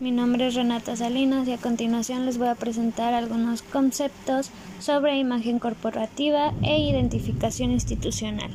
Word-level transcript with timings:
Mi 0.00 0.12
nombre 0.12 0.46
es 0.46 0.54
Renata 0.54 0.96
Salinas 0.96 1.46
y 1.46 1.52
a 1.52 1.58
continuación 1.58 2.24
les 2.24 2.38
voy 2.38 2.48
a 2.48 2.54
presentar 2.54 3.12
algunos 3.12 3.60
conceptos 3.60 4.50
sobre 4.78 5.18
imagen 5.18 5.58
corporativa 5.58 6.54
e 6.62 6.78
identificación 6.78 7.70
institucional. 7.70 8.50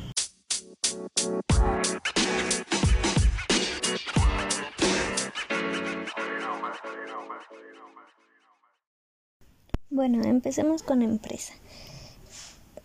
Bueno, 9.88 10.24
empecemos 10.24 10.82
con 10.82 11.00
empresa. 11.02 11.54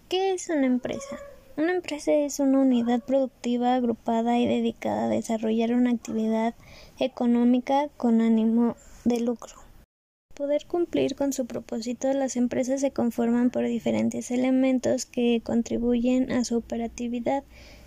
¿Qué 0.07 0.33
es 0.33 0.49
una 0.49 0.67
empresa? 0.67 1.17
Una 1.61 1.73
empresa 1.73 2.11
es 2.11 2.39
una 2.39 2.57
unidad 2.57 3.01
productiva 3.01 3.75
agrupada 3.75 4.39
y 4.39 4.47
dedicada 4.47 5.05
a 5.05 5.09
desarrollar 5.09 5.75
una 5.75 5.91
actividad 5.91 6.55
económica 6.97 7.87
con 7.97 8.19
ánimo 8.19 8.75
de 9.05 9.19
lucro. 9.19 9.53
Para 10.29 10.47
poder 10.47 10.65
cumplir 10.65 11.13
con 11.13 11.33
su 11.33 11.45
propósito, 11.45 12.11
las 12.13 12.35
empresas 12.35 12.81
se 12.81 12.89
conforman 12.89 13.51
por 13.51 13.67
diferentes 13.67 14.31
elementos 14.31 15.05
que 15.05 15.41
contribuyen 15.43 16.31
a 16.31 16.45
su 16.45 16.57
operatividad 16.57 17.43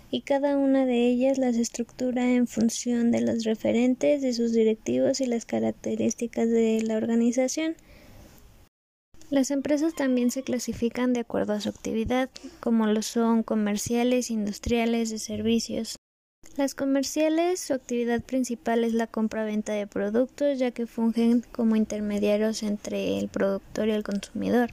y 0.09 0.21
cada 0.21 0.55
una 0.55 0.85
de 0.85 1.07
ellas 1.07 1.37
las 1.37 1.57
estructura 1.57 2.31
en 2.31 2.47
función 2.47 3.11
de 3.11 3.19
los 3.19 3.43
referentes, 3.43 4.21
de 4.21 4.31
sus 4.31 4.53
directivos 4.53 5.19
y 5.19 5.25
las 5.25 5.45
características 5.45 6.49
de 6.49 6.81
la 6.81 6.95
organización. 6.95 7.75
Las 9.29 9.49
empresas 9.49 9.95
también 9.95 10.29
se 10.29 10.43
clasifican 10.43 11.13
de 11.13 11.21
acuerdo 11.21 11.53
a 11.53 11.61
su 11.61 11.69
actividad, 11.69 12.29
como 12.59 12.85
lo 12.85 13.01
son 13.01 13.41
comerciales, 13.41 14.29
industriales, 14.29 15.09
de 15.09 15.17
servicios. 15.17 15.97
Las 16.57 16.75
comerciales, 16.75 17.59
su 17.59 17.73
actividad 17.73 18.21
principal 18.21 18.83
es 18.83 18.93
la 18.93 19.07
compra-venta 19.07 19.73
de 19.73 19.87
productos, 19.87 20.59
ya 20.59 20.71
que 20.71 20.85
fungen 20.85 21.43
como 21.51 21.75
intermediarios 21.75 22.63
entre 22.63 23.17
el 23.17 23.27
productor 23.27 23.87
y 23.87 23.91
el 23.91 24.03
consumidor. 24.03 24.69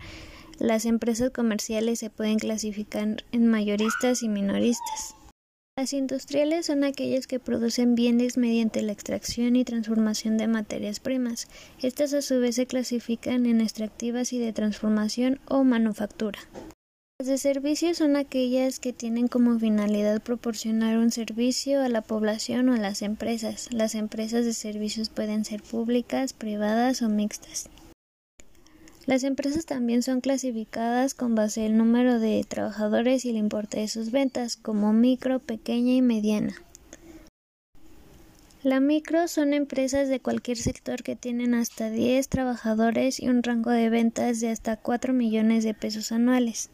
Las 0.58 0.84
empresas 0.84 1.30
comerciales 1.30 1.98
se 1.98 2.10
pueden 2.10 2.38
clasificar 2.38 3.24
en 3.32 3.46
mayoristas 3.48 4.22
y 4.22 4.28
minoristas. 4.28 5.16
Las 5.74 5.94
industriales 5.94 6.66
son 6.66 6.84
aquellas 6.84 7.26
que 7.26 7.40
producen 7.40 7.94
bienes 7.94 8.36
mediante 8.36 8.82
la 8.82 8.92
extracción 8.92 9.56
y 9.56 9.64
transformación 9.64 10.36
de 10.36 10.46
materias 10.46 11.00
primas. 11.00 11.48
Estas 11.80 12.12
a 12.12 12.20
su 12.20 12.40
vez 12.40 12.56
se 12.56 12.66
clasifican 12.66 13.46
en 13.46 13.62
extractivas 13.62 14.34
y 14.34 14.38
de 14.38 14.52
transformación 14.52 15.40
o 15.46 15.64
manufactura. 15.64 16.38
Las 17.18 17.28
de 17.28 17.38
servicios 17.38 17.96
son 17.96 18.16
aquellas 18.16 18.80
que 18.80 18.92
tienen 18.92 19.28
como 19.28 19.58
finalidad 19.58 20.20
proporcionar 20.20 20.98
un 20.98 21.10
servicio 21.10 21.80
a 21.80 21.88
la 21.88 22.02
población 22.02 22.68
o 22.68 22.74
a 22.74 22.78
las 22.78 23.00
empresas. 23.00 23.72
Las 23.72 23.94
empresas 23.94 24.44
de 24.44 24.52
servicios 24.52 25.08
pueden 25.08 25.46
ser 25.46 25.62
públicas, 25.62 26.34
privadas 26.34 27.00
o 27.00 27.08
mixtas. 27.08 27.70
Las 29.04 29.24
empresas 29.24 29.66
también 29.66 30.02
son 30.02 30.20
clasificadas 30.20 31.14
con 31.14 31.34
base 31.34 31.66
el 31.66 31.76
número 31.76 32.20
de 32.20 32.44
trabajadores 32.48 33.24
y 33.24 33.30
el 33.30 33.36
importe 33.36 33.80
de 33.80 33.88
sus 33.88 34.12
ventas, 34.12 34.56
como 34.56 34.92
micro, 34.92 35.40
pequeña 35.40 35.92
y 35.92 36.02
mediana. 36.02 36.54
La 38.62 38.78
micro 38.78 39.26
son 39.26 39.54
empresas 39.54 40.08
de 40.08 40.20
cualquier 40.20 40.56
sector 40.56 41.02
que 41.02 41.16
tienen 41.16 41.52
hasta 41.52 41.90
10 41.90 42.28
trabajadores 42.28 43.18
y 43.18 43.28
un 43.28 43.42
rango 43.42 43.70
de 43.70 43.90
ventas 43.90 44.38
de 44.38 44.50
hasta 44.50 44.76
4 44.76 45.12
millones 45.12 45.64
de 45.64 45.74
pesos 45.74 46.12
anuales. 46.12 46.70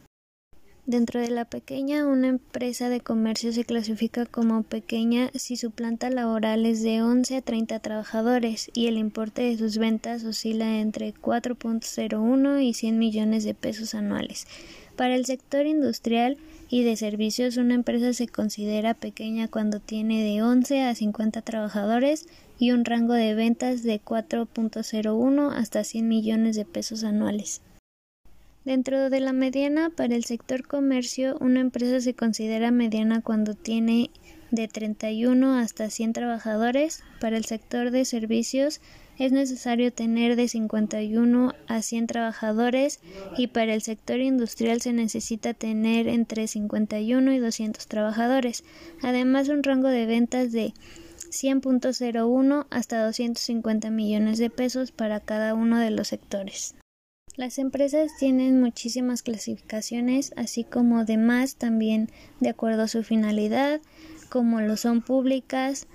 Dentro 0.88 1.20
de 1.20 1.28
la 1.28 1.44
pequeña, 1.44 2.06
una 2.06 2.28
empresa 2.28 2.88
de 2.88 3.02
comercio 3.02 3.52
se 3.52 3.64
clasifica 3.64 4.24
como 4.24 4.62
pequeña 4.62 5.30
si 5.34 5.58
su 5.58 5.70
planta 5.70 6.08
laboral 6.08 6.64
es 6.64 6.82
de 6.82 7.02
11 7.02 7.36
a 7.36 7.42
30 7.42 7.78
trabajadores 7.80 8.70
y 8.72 8.86
el 8.86 8.96
importe 8.96 9.42
de 9.42 9.58
sus 9.58 9.76
ventas 9.76 10.24
oscila 10.24 10.78
entre 10.78 11.12
4.01 11.12 12.62
y 12.62 12.72
100 12.72 12.98
millones 12.98 13.44
de 13.44 13.52
pesos 13.52 13.94
anuales. 13.94 14.46
Para 14.96 15.14
el 15.14 15.26
sector 15.26 15.66
industrial 15.66 16.38
y 16.70 16.84
de 16.84 16.96
servicios, 16.96 17.58
una 17.58 17.74
empresa 17.74 18.14
se 18.14 18.26
considera 18.26 18.94
pequeña 18.94 19.46
cuando 19.46 19.80
tiene 19.80 20.24
de 20.24 20.40
11 20.40 20.84
a 20.84 20.94
50 20.94 21.42
trabajadores 21.42 22.24
y 22.58 22.70
un 22.70 22.86
rango 22.86 23.12
de 23.12 23.34
ventas 23.34 23.82
de 23.82 24.00
4.01 24.00 25.52
hasta 25.52 25.84
100 25.84 26.08
millones 26.08 26.56
de 26.56 26.64
pesos 26.64 27.04
anuales. 27.04 27.60
Dentro 28.68 29.08
de 29.08 29.20
la 29.20 29.32
mediana, 29.32 29.88
para 29.88 30.14
el 30.14 30.26
sector 30.26 30.66
comercio, 30.66 31.38
una 31.40 31.60
empresa 31.60 32.02
se 32.02 32.12
considera 32.12 32.70
mediana 32.70 33.22
cuando 33.22 33.54
tiene 33.54 34.10
de 34.50 34.68
31 34.68 35.54
hasta 35.54 35.88
100 35.88 36.12
trabajadores. 36.12 37.02
Para 37.18 37.38
el 37.38 37.46
sector 37.46 37.90
de 37.90 38.04
servicios 38.04 38.82
es 39.18 39.32
necesario 39.32 39.90
tener 39.90 40.36
de 40.36 40.48
51 40.48 41.54
a 41.66 41.80
100 41.80 42.06
trabajadores 42.08 43.00
y 43.38 43.46
para 43.46 43.72
el 43.72 43.80
sector 43.80 44.20
industrial 44.20 44.82
se 44.82 44.92
necesita 44.92 45.54
tener 45.54 46.06
entre 46.06 46.46
51 46.46 47.32
y 47.32 47.38
200 47.38 47.86
trabajadores. 47.86 48.64
Además, 49.00 49.48
un 49.48 49.62
rango 49.62 49.88
de 49.88 50.04
ventas 50.04 50.52
de 50.52 50.74
100.01 51.30 52.66
hasta 52.68 53.02
250 53.02 53.88
millones 53.88 54.36
de 54.36 54.50
pesos 54.50 54.92
para 54.92 55.20
cada 55.20 55.54
uno 55.54 55.78
de 55.78 55.90
los 55.90 56.08
sectores. 56.08 56.74
Las 57.38 57.60
empresas 57.60 58.10
tienen 58.18 58.60
muchísimas 58.60 59.22
clasificaciones, 59.22 60.32
así 60.36 60.64
como 60.64 61.04
demás 61.04 61.54
también 61.54 62.10
de 62.40 62.48
acuerdo 62.48 62.82
a 62.82 62.88
su 62.88 63.04
finalidad, 63.04 63.80
como 64.28 64.60
lo 64.60 64.76
son 64.76 65.02
públicas, 65.02 65.86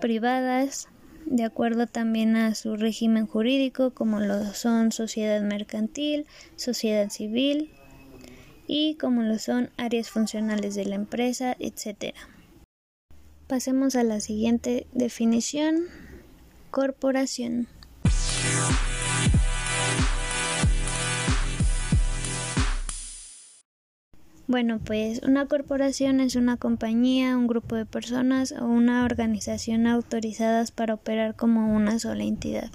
privadas, 0.00 0.86
de 1.26 1.42
acuerdo 1.42 1.88
también 1.88 2.36
a 2.36 2.54
su 2.54 2.76
régimen 2.76 3.26
jurídico, 3.26 3.90
como 3.90 4.20
lo 4.20 4.54
son 4.54 4.92
sociedad 4.92 5.42
mercantil, 5.42 6.26
sociedad 6.54 7.10
civil 7.10 7.72
y 8.68 8.94
como 8.94 9.24
lo 9.24 9.40
son 9.40 9.70
áreas 9.76 10.10
funcionales 10.10 10.76
de 10.76 10.84
la 10.84 10.94
empresa, 10.94 11.56
etc. 11.58 12.14
Pasemos 13.48 13.96
a 13.96 14.04
la 14.04 14.20
siguiente 14.20 14.86
definición. 14.92 15.86
Corporación. 16.70 17.66
Bueno, 24.46 24.78
pues 24.78 25.22
una 25.22 25.46
corporación 25.46 26.20
es 26.20 26.36
una 26.36 26.58
compañía, 26.58 27.36
un 27.36 27.46
grupo 27.46 27.76
de 27.76 27.86
personas 27.86 28.52
o 28.52 28.66
una 28.66 29.04
organización 29.04 29.86
autorizadas 29.86 30.70
para 30.70 30.94
operar 30.94 31.34
como 31.34 31.74
una 31.74 31.98
sola 31.98 32.24
entidad. 32.24 32.70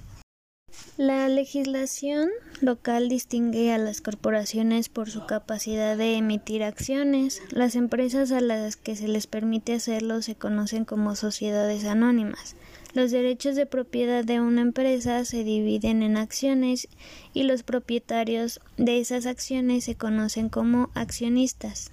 La 0.96 1.28
legislación 1.28 2.28
local 2.60 3.08
distingue 3.08 3.72
a 3.72 3.78
las 3.78 4.00
corporaciones 4.00 4.88
por 4.88 5.10
su 5.10 5.26
capacidad 5.26 5.96
de 5.96 6.16
emitir 6.16 6.64
acciones. 6.64 7.40
Las 7.50 7.76
empresas 7.76 8.32
a 8.32 8.40
las 8.40 8.76
que 8.76 8.96
se 8.96 9.08
les 9.08 9.26
permite 9.26 9.74
hacerlo 9.74 10.22
se 10.22 10.34
conocen 10.34 10.84
como 10.84 11.14
sociedades 11.14 11.84
anónimas. 11.84 12.56
Los 12.92 13.12
derechos 13.12 13.54
de 13.54 13.66
propiedad 13.66 14.24
de 14.24 14.40
una 14.40 14.62
empresa 14.62 15.24
se 15.24 15.44
dividen 15.44 16.02
en 16.02 16.16
acciones 16.16 16.88
y 17.32 17.44
los 17.44 17.62
propietarios 17.62 18.60
de 18.78 18.98
esas 18.98 19.26
acciones 19.26 19.84
se 19.84 19.94
conocen 19.94 20.48
como 20.48 20.90
accionistas. 20.94 21.92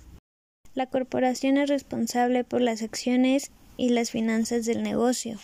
La 0.74 0.88
corporación 0.88 1.58
es 1.58 1.70
responsable 1.70 2.44
por 2.44 2.62
las 2.62 2.82
acciones 2.82 3.52
y 3.78 3.90
las 3.90 4.10
finanzas 4.10 4.66
del 4.66 4.82
negocio. 4.82 5.40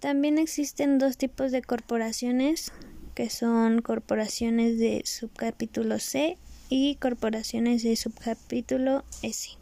También 0.00 0.38
existen 0.38 0.98
dos 0.98 1.18
tipos 1.18 1.52
de 1.52 1.60
corporaciones, 1.60 2.72
que 3.14 3.28
son 3.28 3.82
corporaciones 3.82 4.78
de 4.78 5.02
subcapítulo 5.04 5.98
C 5.98 6.38
y 6.70 6.94
corporaciones 6.94 7.82
de 7.82 7.96
subcapítulo 7.96 9.04
S. 9.22 9.57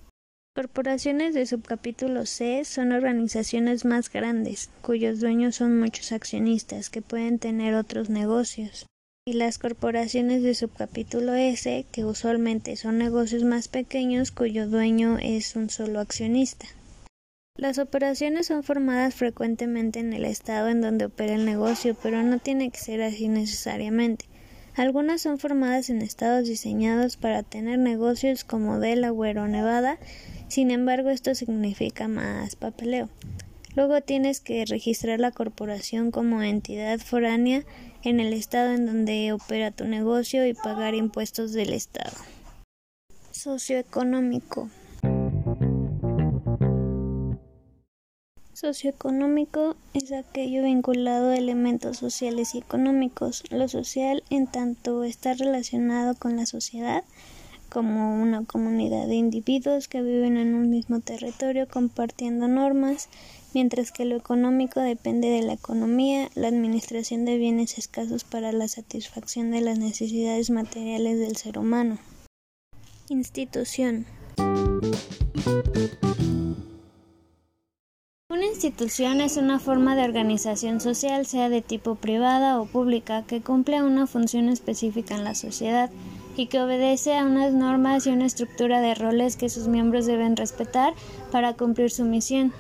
Corporaciones 0.57 1.35
de 1.35 1.45
subcapítulo 1.45 2.25
C 2.25 2.65
son 2.65 2.93
organizaciones 2.93 3.85
más 3.85 4.11
grandes, 4.11 4.71
cuyos 4.81 5.21
dueños 5.21 5.57
son 5.57 5.79
muchos 5.79 6.13
accionistas 6.13 6.89
que 6.89 7.03
pueden 7.03 7.39
tener 7.39 7.75
otros 7.75 8.09
negocios. 8.09 8.87
Y 9.27 9.35
las 9.35 9.59
corporaciones 9.59 10.43
de 10.43 10.55
subcapítulo 10.55 11.35
S, 11.35 11.85
que 11.93 12.07
usualmente 12.07 12.77
son 12.77 12.97
negocios 12.97 13.45
más 13.45 13.69
pequeños 13.69 14.31
cuyo 14.31 14.67
dueño 14.67 15.19
es 15.21 15.57
un 15.57 15.69
solo 15.69 16.01
accionista. 16.01 16.65
Las 17.59 17.77
operaciones 17.77 18.47
son 18.47 18.63
formadas 18.63 19.15
frecuentemente 19.15 19.99
en 19.99 20.15
el 20.15 20.25
estado 20.25 20.69
en 20.69 20.81
donde 20.81 21.05
opera 21.05 21.35
el 21.35 21.45
negocio, 21.45 21.95
pero 22.03 22.23
no 22.23 22.39
tiene 22.39 22.71
que 22.71 22.79
ser 22.79 23.03
así 23.03 23.29
necesariamente. 23.29 24.25
Algunas 24.75 25.21
son 25.21 25.39
formadas 25.39 25.91
en 25.91 26.01
estados 26.01 26.49
diseñados 26.49 27.19
para 27.19 27.43
tener 27.43 27.79
negocios 27.79 28.45
como 28.45 28.79
Delaware 28.79 29.39
o 29.39 29.49
Nevada 29.49 29.99
sin 30.49 30.71
embargo, 30.71 31.11
esto 31.11 31.35
significa 31.35 32.09
más 32.09 32.57
papeleo. 32.57 33.09
Luego 33.75 34.01
tienes 34.01 34.41
que 34.41 34.65
registrar 34.65 35.21
la 35.21 35.33
corporación 35.33 36.11
como 36.11 36.43
entidad 36.43 36.99
foránea 36.99 37.65
en 38.03 38.21
el 38.21 38.33
estado 38.33 38.73
en 38.73 38.87
donde 38.87 39.33
opera 39.33 39.71
tu 39.71 39.85
negocio 39.85 40.47
y 40.47 40.55
pagar 40.55 40.95
impuestos 40.95 41.53
del 41.53 41.73
estado. 41.75 42.17
Socioeconómico. 43.33 44.71
Socioeconómico 48.55 49.77
es 49.93 50.13
aquello 50.13 50.63
vinculado 50.63 51.29
a 51.29 51.37
elementos 51.37 51.99
sociales 51.99 52.55
y 52.55 52.59
económicos. 52.59 53.43
Lo 53.51 53.69
social, 53.69 54.25
en 54.31 54.47
tanto 54.47 55.05
está 55.05 55.35
relacionado 55.35 56.15
con 56.15 56.37
la 56.37 56.47
sociedad, 56.47 57.05
como 57.67 58.23
una 58.23 58.45
comunidad 58.45 59.07
de 59.07 59.17
individuos 59.17 59.89
que 59.89 60.03
viven 60.03 60.37
en 60.37 60.55
un 60.55 60.71
mismo 60.71 61.01
territorio 61.01 61.69
compartiendo 61.69 62.49
normas, 62.49 63.09
mientras 63.55 63.93
que 63.93 64.05
lo 64.05 64.17
económico 64.17 64.81
depende 64.81 65.29
de 65.29 65.43
la 65.43 65.55
economía, 65.55 66.31
la 66.35 66.49
administración 66.49 67.25
de 67.25 67.39
bienes 67.39 67.79
escasos 67.79 68.25
para 68.25 68.53
la 68.53 68.69
satisfacción 68.69 69.51
de 69.51 69.61
las 69.61 69.79
necesidades 69.79 70.51
materiales 70.51 71.19
del 71.19 71.37
ser 71.37 71.59
humano. 71.59 71.99
Institución. 73.09 74.07
Una 78.29 78.47
institución 78.47 79.21
es 79.21 79.37
una 79.37 79.59
forma 79.59 79.97
de 79.97 80.03
organización 80.03 80.81
social, 80.81 81.25
sea 81.25 81.49
de 81.49 81.63
tipo 81.63 81.95
privada 81.95 82.61
o 82.61 82.67
pública, 82.67 83.23
que 83.23 83.41
cumple 83.41 83.83
una 83.83 84.07
función 84.07 84.49
específica 84.49 85.15
en 85.15 85.25
la 85.25 85.35
sociedad 85.35 85.91
y 86.37 86.47
que 86.47 86.61
obedece 86.61 87.17
a 87.17 87.25
unas 87.25 87.53
normas 87.53 88.07
y 88.07 88.11
una 88.11 88.27
estructura 88.27 88.81
de 88.81 88.95
roles 88.95 89.37
que 89.37 89.49
sus 89.49 89.69
miembros 89.69 90.07
deben 90.07 90.37
respetar 90.37 90.95
para 91.33 91.55
cumplir 91.55 91.91
su 91.91 92.05
misión. 92.05 92.53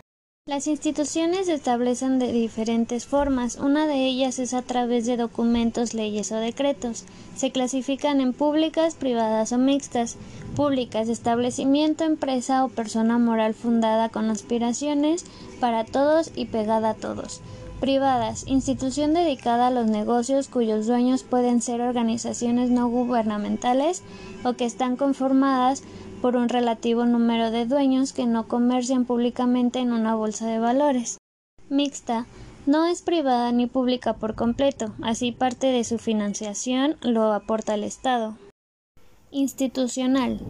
Las 0.48 0.68
instituciones 0.68 1.46
se 1.46 1.54
establecen 1.54 2.20
de 2.20 2.30
diferentes 2.30 3.04
formas. 3.04 3.56
Una 3.56 3.88
de 3.88 4.06
ellas 4.06 4.38
es 4.38 4.54
a 4.54 4.62
través 4.62 5.04
de 5.04 5.16
documentos, 5.16 5.92
leyes 5.92 6.30
o 6.30 6.36
decretos. 6.36 7.04
Se 7.34 7.50
clasifican 7.50 8.20
en 8.20 8.32
públicas, 8.32 8.94
privadas 8.94 9.50
o 9.50 9.58
mixtas. 9.58 10.16
Públicas, 10.54 11.08
establecimiento, 11.08 12.04
empresa 12.04 12.64
o 12.64 12.68
persona 12.68 13.18
moral 13.18 13.54
fundada 13.54 14.08
con 14.08 14.30
aspiraciones 14.30 15.24
para 15.58 15.84
todos 15.84 16.30
y 16.36 16.46
pegada 16.46 16.90
a 16.90 16.94
todos. 16.94 17.40
Privadas, 17.80 18.44
institución 18.46 19.12
dedicada 19.12 19.66
a 19.66 19.70
los 19.70 19.86
negocios 19.86 20.48
cuyos 20.48 20.86
dueños 20.86 21.22
pueden 21.22 21.60
ser 21.60 21.82
organizaciones 21.82 22.70
no 22.70 22.88
gubernamentales 22.88 24.02
o 24.44 24.54
que 24.54 24.64
están 24.64 24.96
conformadas 24.96 25.82
por 26.22 26.36
un 26.36 26.48
relativo 26.48 27.04
número 27.04 27.50
de 27.50 27.66
dueños 27.66 28.14
que 28.14 28.26
no 28.26 28.48
comercian 28.48 29.04
públicamente 29.04 29.78
en 29.78 29.92
una 29.92 30.14
bolsa 30.14 30.46
de 30.46 30.58
valores. 30.58 31.18
Mixta, 31.68 32.26
no 32.64 32.86
es 32.86 33.02
privada 33.02 33.52
ni 33.52 33.66
pública 33.66 34.14
por 34.14 34.34
completo, 34.34 34.94
así 35.02 35.30
parte 35.30 35.66
de 35.66 35.84
su 35.84 35.98
financiación 35.98 36.96
lo 37.02 37.32
aporta 37.32 37.74
el 37.74 37.84
Estado. 37.84 38.38
Institucional. 39.30 40.40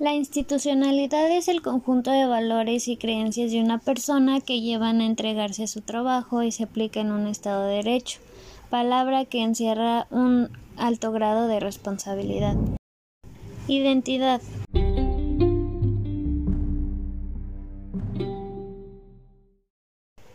La 0.00 0.14
institucionalidad 0.14 1.30
es 1.30 1.46
el 1.48 1.60
conjunto 1.60 2.10
de 2.10 2.24
valores 2.24 2.88
y 2.88 2.96
creencias 2.96 3.50
de 3.50 3.60
una 3.60 3.76
persona 3.76 4.40
que 4.40 4.62
llevan 4.62 5.02
a 5.02 5.04
entregarse 5.04 5.64
a 5.64 5.66
su 5.66 5.82
trabajo 5.82 6.42
y 6.42 6.52
se 6.52 6.64
aplica 6.64 7.00
en 7.00 7.12
un 7.12 7.26
Estado 7.26 7.66
de 7.66 7.74
Derecho, 7.74 8.18
palabra 8.70 9.26
que 9.26 9.42
encierra 9.42 10.06
un 10.10 10.48
alto 10.78 11.12
grado 11.12 11.48
de 11.48 11.60
responsabilidad. 11.60 12.56
Identidad. 13.68 14.40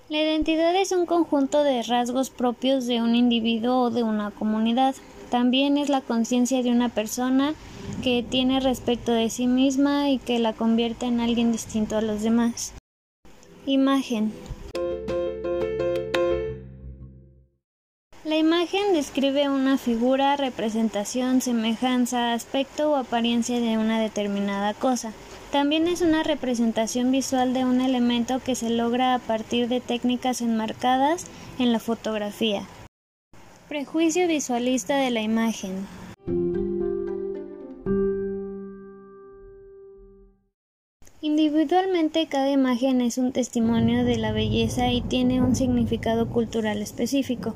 La 0.09 0.21
identidad 0.21 0.75
es 0.75 0.91
un 0.91 1.07
conjunto 1.07 1.63
de 1.63 1.81
rasgos 1.81 2.29
propios 2.29 2.85
de 2.85 3.01
un 3.01 3.15
individuo 3.15 3.79
o 3.79 3.89
de 3.89 4.03
una 4.03 4.29
comunidad. 4.29 4.93
También 5.31 5.79
es 5.79 5.89
la 5.89 6.01
conciencia 6.01 6.61
de 6.61 6.69
una 6.69 6.89
persona 6.89 7.55
que 8.05 8.21
tiene 8.21 8.59
respecto 8.59 9.13
de 9.13 9.31
sí 9.31 9.47
misma 9.47 10.11
y 10.11 10.19
que 10.19 10.37
la 10.37 10.53
convierte 10.53 11.07
en 11.07 11.19
alguien 11.19 11.51
distinto 11.51 11.97
a 11.97 12.01
los 12.01 12.21
demás. 12.21 12.75
Imagen. 13.65 14.31
La 18.23 18.37
imagen 18.37 18.93
describe 18.93 19.49
una 19.49 19.79
figura, 19.79 20.37
representación, 20.37 21.41
semejanza, 21.41 22.33
aspecto 22.33 22.91
o 22.91 22.95
apariencia 22.95 23.59
de 23.59 23.79
una 23.79 23.99
determinada 23.99 24.75
cosa. 24.75 25.11
También 25.51 25.87
es 25.87 26.01
una 26.01 26.21
representación 26.21 27.11
visual 27.11 27.55
de 27.55 27.65
un 27.65 27.81
elemento 27.81 28.39
que 28.39 28.53
se 28.53 28.69
logra 28.69 29.15
a 29.15 29.19
partir 29.19 29.67
de 29.67 29.81
técnicas 29.81 30.41
enmarcadas 30.41 31.25
en 31.57 31.71
la 31.71 31.79
fotografía. 31.79 32.67
Prejuicio 33.67 34.27
visualista 34.27 34.95
de 34.97 35.09
la 35.09 35.21
imagen. 35.21 36.04
Individualmente 41.25 42.27
cada 42.27 42.51
imagen 42.51 43.01
es 43.01 43.17
un 43.17 43.31
testimonio 43.31 44.05
de 44.05 44.17
la 44.17 44.31
belleza 44.31 44.91
y 44.91 45.01
tiene 45.01 45.41
un 45.41 45.55
significado 45.55 46.29
cultural 46.29 46.83
específico. 46.83 47.55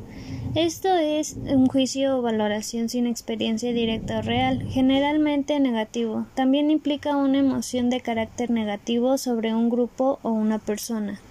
Esto 0.55 0.95
es 0.95 1.35
un 1.35 1.67
juicio 1.67 2.17
o 2.17 2.23
valoración 2.23 2.89
sin 2.89 3.05
experiencia 3.05 3.71
directa 3.71 4.17
o 4.17 4.21
real, 4.23 4.63
generalmente 4.67 5.59
negativo. 5.59 6.25
También 6.33 6.71
implica 6.71 7.15
una 7.15 7.37
emoción 7.37 7.91
de 7.91 8.01
carácter 8.01 8.49
negativo 8.49 9.19
sobre 9.19 9.53
un 9.53 9.69
grupo 9.69 10.17
o 10.23 10.31
una 10.31 10.57
persona. 10.57 11.21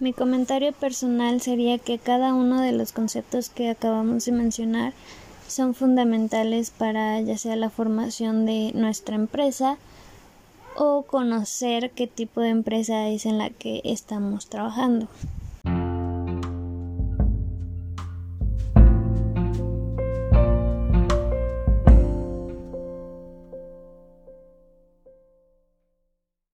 Mi 0.00 0.14
comentario 0.14 0.72
personal 0.72 1.42
sería 1.42 1.76
que 1.76 1.98
cada 1.98 2.32
uno 2.32 2.62
de 2.62 2.72
los 2.72 2.92
conceptos 2.92 3.50
que 3.50 3.68
acabamos 3.68 4.24
de 4.24 4.32
mencionar 4.32 4.94
son 5.46 5.74
fundamentales 5.74 6.70
para 6.70 7.20
ya 7.20 7.36
sea 7.36 7.54
la 7.54 7.68
formación 7.68 8.46
de 8.46 8.72
nuestra 8.74 9.14
empresa 9.14 9.76
o 10.76 11.02
conocer 11.02 11.90
qué 11.92 12.06
tipo 12.06 12.40
de 12.40 12.50
empresa 12.50 13.08
es 13.08 13.26
en 13.26 13.38
la 13.38 13.50
que 13.50 13.80
estamos 13.84 14.48
trabajando. 14.48 15.08